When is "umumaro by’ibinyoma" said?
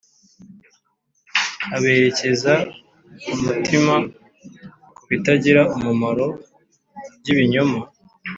5.75-7.79